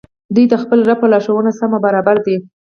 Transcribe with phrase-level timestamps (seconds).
[0.33, 2.37] دوى د خپل رب په لارښووني سم او برابر دي